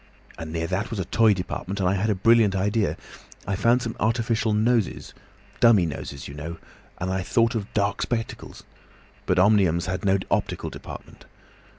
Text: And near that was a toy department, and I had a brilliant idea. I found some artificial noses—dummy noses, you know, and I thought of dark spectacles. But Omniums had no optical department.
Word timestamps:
And 0.35 0.51
near 0.51 0.65
that 0.65 0.89
was 0.89 0.97
a 0.97 1.05
toy 1.05 1.35
department, 1.35 1.79
and 1.79 1.87
I 1.87 1.93
had 1.93 2.09
a 2.09 2.15
brilliant 2.15 2.55
idea. 2.55 2.97
I 3.45 3.55
found 3.55 3.83
some 3.83 3.95
artificial 3.99 4.51
noses—dummy 4.51 5.85
noses, 5.85 6.27
you 6.27 6.33
know, 6.33 6.57
and 6.97 7.11
I 7.11 7.21
thought 7.21 7.53
of 7.53 7.71
dark 7.75 8.01
spectacles. 8.01 8.63
But 9.27 9.37
Omniums 9.37 9.85
had 9.85 10.03
no 10.03 10.17
optical 10.31 10.71
department. 10.71 11.25